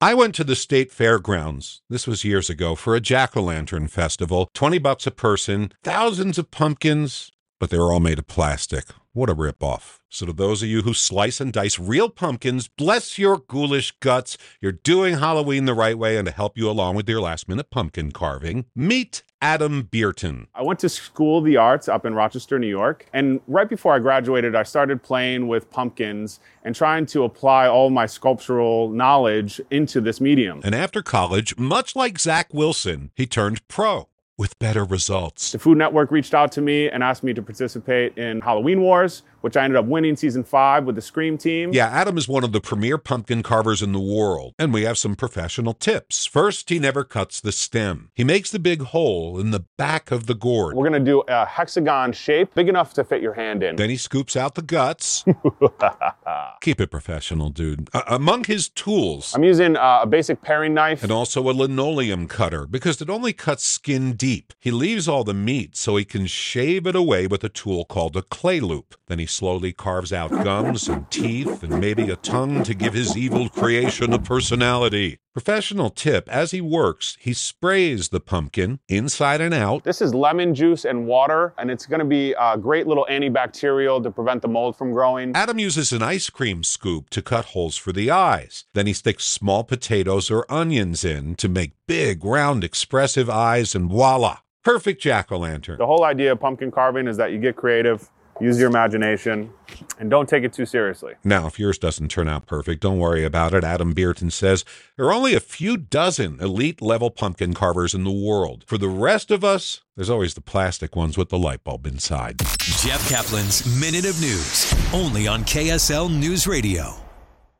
[0.00, 1.80] I went to the state fairgrounds.
[1.88, 4.50] This was years ago for a jack o' lantern festival.
[4.52, 8.84] 20 bucks a person, thousands of pumpkins, but they were all made of plastic.
[9.16, 10.00] What a ripoff.
[10.10, 14.36] So, to those of you who slice and dice real pumpkins, bless your ghoulish guts.
[14.60, 17.70] You're doing Halloween the right way, and to help you along with your last minute
[17.70, 20.48] pumpkin carving, meet Adam Bearton.
[20.54, 23.06] I went to School of the Arts up in Rochester, New York.
[23.14, 27.88] And right before I graduated, I started playing with pumpkins and trying to apply all
[27.88, 30.60] my sculptural knowledge into this medium.
[30.62, 34.08] And after college, much like Zach Wilson, he turned pro
[34.38, 35.52] with better results.
[35.52, 39.22] The Food Network reached out to me and asked me to participate in Halloween Wars,
[39.46, 41.72] which I ended up winning season five with the Scream team.
[41.72, 44.98] Yeah, Adam is one of the premier pumpkin carvers in the world, and we have
[44.98, 46.26] some professional tips.
[46.26, 48.10] First, he never cuts the stem.
[48.12, 50.74] He makes the big hole in the back of the gourd.
[50.74, 53.76] We're gonna do a hexagon shape, big enough to fit your hand in.
[53.76, 55.24] Then he scoops out the guts.
[56.60, 57.88] Keep it professional, dude.
[57.94, 61.04] Uh, among his tools, I'm using uh, a basic paring knife.
[61.04, 64.52] and also a linoleum cutter because it only cuts skin deep.
[64.58, 68.16] He leaves all the meat so he can shave it away with a tool called
[68.16, 68.96] a clay loop.
[69.06, 73.16] Then he slowly carves out gums and teeth and maybe a tongue to give his
[73.16, 75.18] evil creation a personality.
[75.34, 79.84] Professional tip as he works, he sprays the pumpkin inside and out.
[79.84, 84.10] This is lemon juice and water, and it's gonna be a great little antibacterial to
[84.10, 85.36] prevent the mold from growing.
[85.36, 88.64] Adam uses an ice cream scoop to cut holes for the eyes.
[88.72, 93.90] Then he sticks small potatoes or onions in to make big, round, expressive eyes, and
[93.90, 94.38] voila!
[94.64, 95.78] Perfect jack o' lantern.
[95.78, 99.50] The whole idea of pumpkin carving is that you get creative, use your imagination,
[99.98, 101.14] and don't take it too seriously.
[101.24, 103.64] Now, if yours doesn't turn out perfect, don't worry about it.
[103.64, 104.64] Adam Beerton says
[104.96, 108.64] there are only a few dozen elite level pumpkin carvers in the world.
[108.66, 112.38] For the rest of us, there's always the plastic ones with the light bulb inside.
[112.58, 117.05] Jeff Kaplan's Minute of News, only on KSL News Radio.